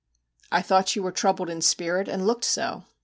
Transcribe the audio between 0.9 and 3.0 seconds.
you were troubled in spirit, and looked so.'